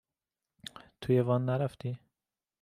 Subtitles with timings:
[1.01, 1.91] تویِ وان نرفتی؟